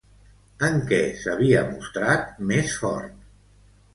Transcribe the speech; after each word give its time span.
En 0.67 0.79
què 0.91 1.01
s'havia 1.25 1.61
mostrat 1.75 2.41
més 2.53 2.75
fort? 2.85 3.23